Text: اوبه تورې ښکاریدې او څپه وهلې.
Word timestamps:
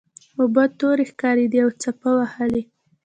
اوبه 0.39 0.63
تورې 0.79 1.05
ښکاریدې 1.11 1.59
او 1.63 1.69
څپه 1.81 2.09
وهلې. 2.17 2.63